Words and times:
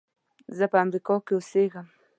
زه 0.57 0.65
په 0.71 0.77
امریکا 0.85 1.15
کې 1.25 1.33
اوسېږم. 1.35 1.87